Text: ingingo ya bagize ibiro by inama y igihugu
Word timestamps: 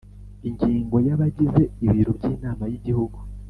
ingingo 0.47 0.95
ya 1.07 1.15
bagize 1.19 1.63
ibiro 1.85 2.11
by 2.17 2.25
inama 2.33 2.63
y 2.71 2.73
igihugu 2.79 3.17